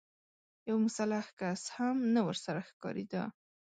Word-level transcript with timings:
يو 0.67 0.75
مسلح 0.85 1.25
کس 1.39 1.61
هم 1.75 1.95
نه 2.13 2.21
ورسره 2.27 2.61
ښکارېده. 2.69 3.23